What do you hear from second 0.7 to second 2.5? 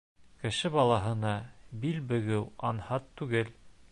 балаһына бил бөгөү